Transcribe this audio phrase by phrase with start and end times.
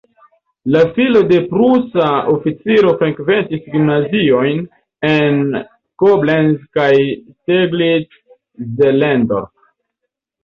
[0.75, 4.63] La filo de prusa oficiro frekventis gimnaziojn
[5.09, 5.37] en
[6.05, 9.53] Koblenz kaj Steglitz-Zehlendorf.